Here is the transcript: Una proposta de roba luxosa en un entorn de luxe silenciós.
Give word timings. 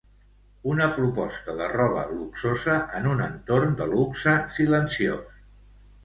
Una 0.69 0.85
proposta 0.99 1.53
de 1.57 1.65
roba 1.73 2.05
luxosa 2.13 2.77
en 2.99 3.05
un 3.11 3.21
entorn 3.25 3.75
de 3.83 3.87
luxe 3.91 4.33
silenciós. 4.57 5.37